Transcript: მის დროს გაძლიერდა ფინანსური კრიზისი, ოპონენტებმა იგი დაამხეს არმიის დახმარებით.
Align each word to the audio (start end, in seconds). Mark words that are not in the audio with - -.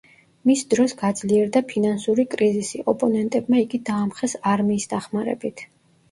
მის 0.49 0.61
დროს 0.69 0.93
გაძლიერდა 0.99 1.59
ფინანსური 1.73 2.23
კრიზისი, 2.31 2.81
ოპონენტებმა 2.93 3.59
იგი 3.65 3.81
დაამხეს 3.89 4.33
არმიის 4.53 4.89
დახმარებით. 4.95 5.63